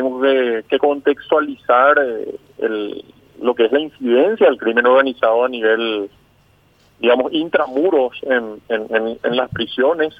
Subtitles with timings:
[0.00, 1.98] tenemos que, contextualizar
[2.58, 3.04] el,
[3.40, 6.10] lo que es la incidencia del crimen organizado a nivel,
[6.98, 10.14] digamos, intramuros en, en, en, las prisiones.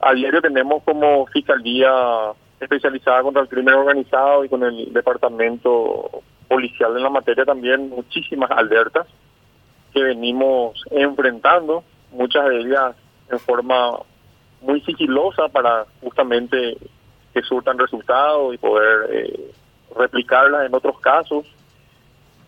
[0.00, 6.96] A diario tenemos como Fiscalía especializada contra el crimen organizado y con el Departamento Policial
[6.96, 9.06] en la materia también muchísimas alertas
[9.92, 11.82] que venimos enfrentando,
[12.12, 12.94] muchas de ellas
[13.30, 13.98] en forma
[14.60, 16.76] muy sigilosa para justamente
[17.32, 19.50] que surtan resultados y poder eh,
[19.96, 21.46] replicarlas en otros casos.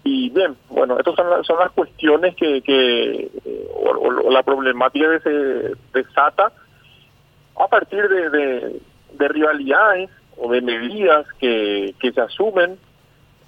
[0.03, 5.21] Y bien, bueno, estas son, son las cuestiones que, que eh, o, la problemática que
[5.21, 6.53] se desata
[7.57, 8.81] a partir de,
[9.13, 12.77] de, rivalidades o de medidas que, que se asumen,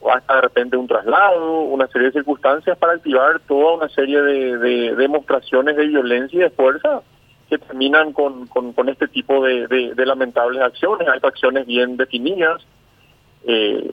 [0.00, 4.22] o hasta de repente un traslado, una serie de circunstancias para activar toda una serie
[4.22, 7.02] de, de demostraciones de violencia y de fuerza
[7.48, 11.09] que terminan con, con, este tipo de, lamentables acciones.
[11.09, 12.62] Hay acciones bien definidas.
[13.46, 13.92] Eh,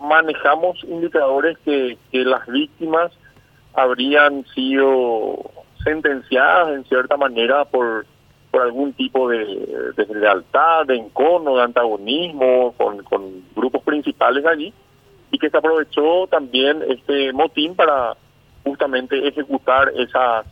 [0.00, 3.12] manejamos indicadores que, las víctimas
[3.74, 5.38] habrían sido
[5.82, 8.06] sentenciadas en cierta manera por,
[8.50, 14.72] por algún tipo de, de lealtad, de encono, de antagonismo con, con grupos principales allí
[15.32, 18.14] y que se aprovechó también este motín para
[18.62, 20.46] justamente ejecutar esas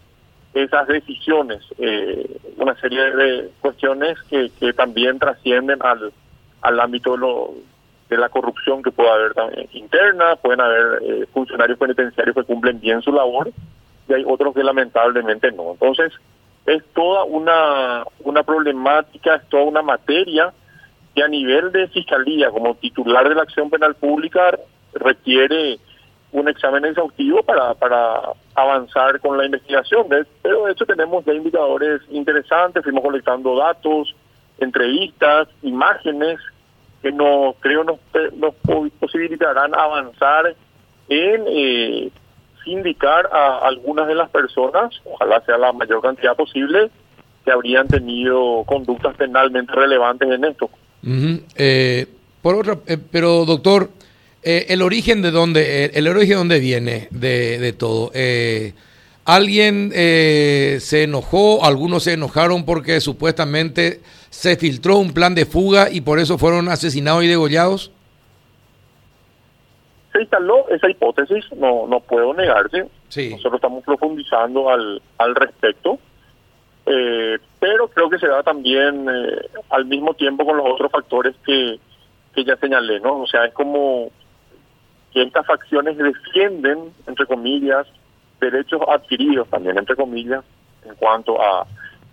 [0.54, 6.12] esas decisiones, eh, una serie de cuestiones que, que también trascienden al,
[6.62, 7.54] al ámbito de, lo,
[8.08, 12.80] de la corrupción que puede haber también interna, pueden haber eh, funcionarios penitenciarios que cumplen
[12.80, 13.52] bien su labor
[14.08, 15.72] y hay otros que lamentablemente no.
[15.72, 16.12] Entonces,
[16.66, 20.52] es toda una, una problemática, es toda una materia
[21.14, 24.58] que a nivel de fiscalía, como titular de la acción penal pública,
[24.94, 25.78] requiere
[26.32, 28.20] un examen exhaustivo para, para
[28.62, 30.06] avanzar con la investigación.
[30.42, 34.14] Pero de hecho tenemos ya indicadores interesantes, fuimos colectando datos,
[34.58, 36.38] entrevistas, imágenes
[37.02, 37.98] que no creo nos,
[38.36, 38.54] nos
[38.98, 40.54] posibilitarán avanzar
[41.08, 42.10] en eh,
[42.64, 46.90] sindicar a algunas de las personas, ojalá sea la mayor cantidad posible,
[47.44, 50.70] que habrían tenido conductas penalmente relevantes en esto.
[51.56, 52.06] eh,
[52.42, 53.90] por otra, eh, pero doctor,
[54.42, 58.10] eh, el origen de dónde, eh, el origen de dónde viene de, de todo.
[58.14, 58.72] Eh,
[59.26, 61.64] ¿Alguien se enojó?
[61.64, 64.00] Algunos se enojaron porque supuestamente
[64.30, 67.92] se filtró un plan de fuga y por eso fueron asesinados y degollados.
[70.12, 72.88] Se instaló esa hipótesis, no, no puedo negarse.
[73.08, 73.30] Sí.
[73.30, 76.00] Nosotros estamos profundizando al, al respecto.
[77.60, 79.06] pero creo que se da también
[79.68, 81.78] al mismo tiempo con los otros factores que,
[82.34, 83.20] que ya señalé, ¿no?
[83.20, 84.10] O sea, es como
[85.12, 87.86] que estas facciones defienden, entre comillas,
[88.40, 90.44] derechos adquiridos también, entre comillas,
[90.84, 91.66] en cuanto a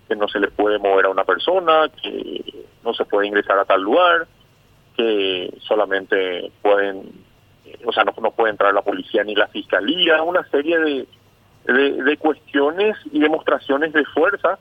[0.07, 2.43] que no se le puede mover a una persona, que
[2.83, 4.27] no se puede ingresar a tal lugar,
[4.95, 7.03] que solamente pueden,
[7.85, 11.07] o sea, no, no puede entrar la policía ni la fiscalía, una serie de,
[11.67, 14.57] de, cuestiones y demostraciones de fuerza,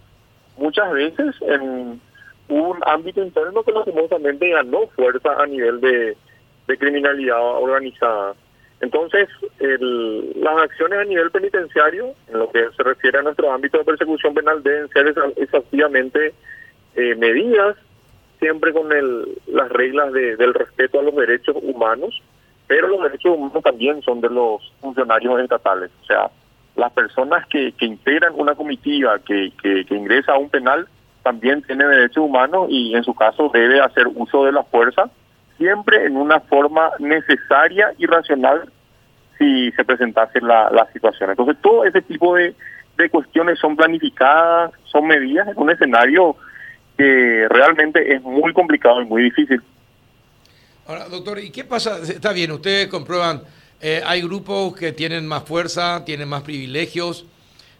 [0.56, 2.00] muchas veces en
[2.48, 6.16] un ámbito interno que lastimosamente ganó fuerza a nivel de,
[6.66, 8.34] de criminalidad organizada.
[8.80, 9.28] Entonces,
[9.58, 13.84] el, las acciones a nivel penitenciario, en lo que se refiere a nuestro ámbito de
[13.84, 16.34] persecución penal, deben ser efectivamente
[16.94, 17.76] eh, medidas,
[18.38, 22.22] siempre con el, las reglas de, del respeto a los derechos humanos,
[22.66, 25.90] pero los derechos humanos también son de los funcionarios estatales.
[26.02, 26.30] O sea,
[26.74, 30.86] las personas que, que integran una comitiva que, que, que ingresa a un penal
[31.22, 35.10] también tienen derechos humanos y en su caso debe hacer uso de la fuerza
[35.58, 38.70] siempre en una forma necesaria y racional
[39.38, 41.30] si se presentase la, la situación.
[41.30, 42.54] Entonces, todo ese tipo de,
[42.96, 46.36] de cuestiones son planificadas, son medidas en un escenario
[46.96, 49.60] que realmente es muy complicado y muy difícil.
[50.86, 51.98] Ahora, doctor, ¿y qué pasa?
[51.98, 53.42] Está bien, ustedes comprueban,
[53.80, 57.26] eh, hay grupos que tienen más fuerza, tienen más privilegios,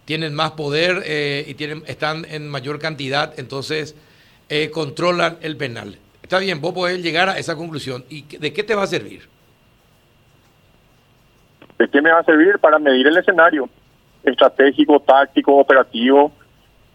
[0.05, 3.97] tienen más poder eh, y tienen, están en mayor cantidad, entonces
[4.49, 5.99] eh, controlan el penal.
[6.27, 8.05] Está bien, vos podés llegar a esa conclusión.
[8.11, 9.29] ¿Y de qué te va a servir?
[11.79, 12.59] ¿De qué me va a servir?
[12.59, 13.69] Para medir el escenario
[14.25, 16.33] estratégico, táctico, operativo,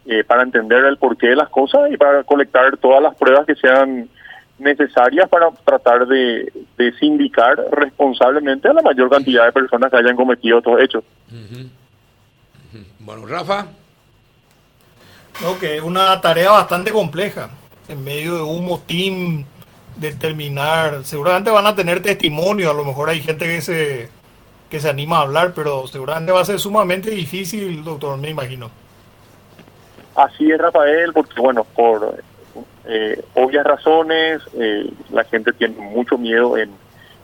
[0.05, 3.55] eh, para entender el porqué de las cosas y para colectar todas las pruebas que
[3.55, 4.09] sean
[4.59, 10.17] necesarias para tratar de, de sindicar responsablemente a la mayor cantidad de personas que hayan
[10.17, 11.03] cometido estos hechos.
[12.99, 13.67] Bueno, Rafa.
[15.47, 17.49] Ok, una tarea bastante compleja
[17.87, 19.45] en medio de un motín
[19.97, 24.09] determinar, seguramente van a tener testimonio, a lo mejor hay gente que se,
[24.69, 28.71] que se anima a hablar, pero seguramente va a ser sumamente difícil, doctor, me imagino.
[30.15, 32.21] Así es, Rafael, porque bueno, por
[32.85, 36.71] eh, obvias razones, eh, la gente tiene mucho miedo en,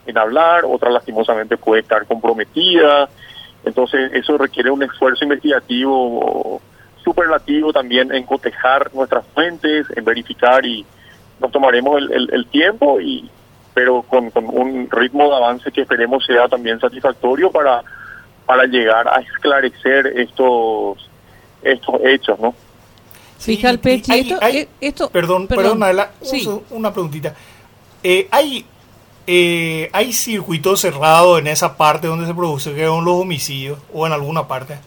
[0.06, 3.10] en hablar, otra lastimosamente puede estar comprometida,
[3.66, 6.62] entonces eso requiere un esfuerzo investigativo
[7.08, 10.86] superlativo también en cotejar nuestras fuentes, en verificar y
[11.40, 13.30] nos tomaremos el, el, tiempo y
[13.74, 17.82] pero con, con, un ritmo de avance que esperemos sea también satisfactorio para
[18.46, 21.10] para llegar a esclarecer estos
[21.62, 22.54] estos hechos, ¿no?
[23.38, 25.80] Sí, esto, eh, esto, perdón, perdón,
[26.72, 27.34] una preguntita.
[28.04, 28.66] Eh, hay
[29.28, 34.46] eh, hay circuito cerrado en esa parte donde se produjeron los homicidios o en alguna
[34.46, 34.78] parte.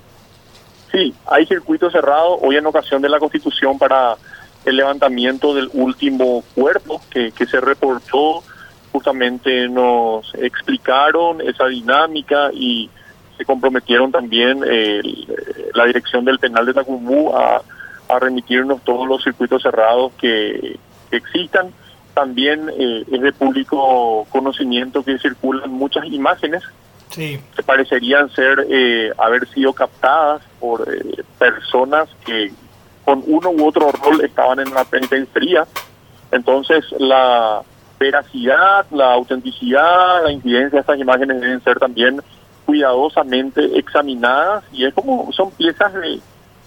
[0.93, 4.17] Sí, hay circuito cerrado hoy en ocasión de la Constitución para
[4.65, 8.43] el levantamiento del último cuerpo que, que se reportó.
[8.93, 12.91] Justamente nos explicaron esa dinámica y
[13.39, 14.61] se comprometieron también
[15.75, 17.63] la dirección del penal de Tacumú a,
[18.11, 20.79] a remitirnos todos los circuitos cerrados que,
[21.11, 21.73] existan.
[22.15, 26.63] También eh, es de público conocimiento que circulan muchas imágenes
[27.11, 27.41] sí.
[27.55, 32.53] que parecerían ser eh, haber sido captadas por eh, personas que
[33.05, 35.67] con uno u otro rol estaban en la penitenciaría.
[36.31, 37.63] Entonces la
[37.99, 42.23] veracidad, la autenticidad, la incidencia de estas imágenes deben ser también
[42.65, 46.21] cuidadosamente examinadas y es como son piezas de,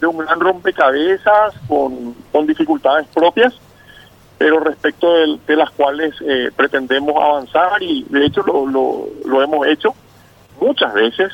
[0.05, 3.53] un gran rompecabezas con, con dificultades propias
[4.37, 5.07] pero respecto
[5.47, 9.95] de, las cuales eh, pretendemos avanzar y de hecho lo, lo, lo hemos hecho
[10.63, 11.31] muchas veces.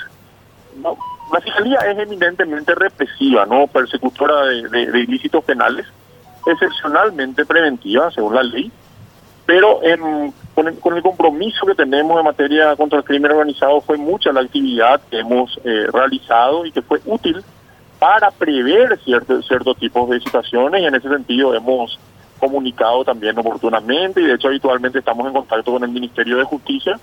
[1.32, 5.86] La fiscalía es eminentemente represiva, no persecutora de, ilícitos penales,
[6.46, 8.72] excepcionalmente preventiva según la ley,
[9.46, 9.80] pero
[10.56, 15.02] con, el, compromiso que tenemos en materia contra el crimen organizado fue mucha la actividad
[15.10, 17.44] que hemos eh, realizado y que fue útil
[18.00, 22.00] para prever ciertos ciertos tipos de situaciones y en ese sentido hemos
[22.40, 26.98] comunicado también oportunamente y de hecho habitualmente estamos en contacto con el Ministerio de Justicia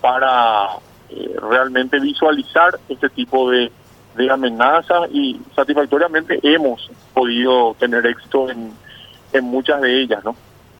[0.00, 0.70] para
[1.10, 3.70] eh, realmente visualizar este tipo de,
[4.16, 8.72] de amenazas y satisfactoriamente hemos podido tener éxito en,
[9.32, 10.36] en muchas de ellas, ¿no?